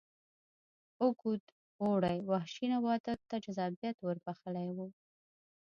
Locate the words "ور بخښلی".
4.01-4.69